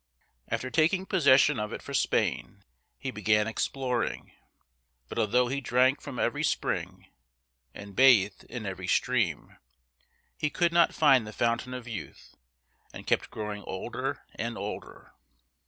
[0.47, 2.63] After taking possession of it for Spain,
[2.97, 4.31] he began exploring;
[5.07, 7.05] but although he drank from every spring,
[7.75, 9.57] and bathed in every stream,
[10.35, 12.33] he could not find the Fountain of Youth,
[12.91, 15.11] and kept growing older and older.